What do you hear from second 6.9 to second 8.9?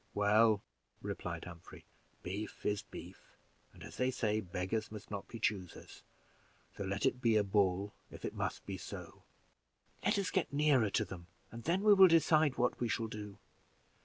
it be a bull if it must be